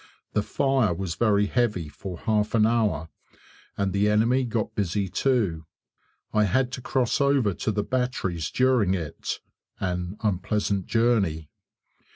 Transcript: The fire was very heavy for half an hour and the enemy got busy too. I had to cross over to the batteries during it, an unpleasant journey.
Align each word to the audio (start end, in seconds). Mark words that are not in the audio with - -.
The 0.33 0.41
fire 0.41 0.95
was 0.95 1.13
very 1.13 1.45
heavy 1.45 1.87
for 1.87 2.17
half 2.21 2.55
an 2.55 2.65
hour 2.65 3.09
and 3.77 3.93
the 3.93 4.09
enemy 4.09 4.45
got 4.45 4.73
busy 4.73 5.07
too. 5.07 5.67
I 6.33 6.45
had 6.45 6.71
to 6.71 6.81
cross 6.81 7.21
over 7.21 7.53
to 7.53 7.71
the 7.71 7.83
batteries 7.83 8.49
during 8.49 8.95
it, 8.95 9.41
an 9.79 10.17
unpleasant 10.23 10.87
journey. 10.87 11.51